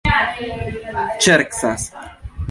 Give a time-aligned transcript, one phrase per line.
[1.25, 1.85] ŝercas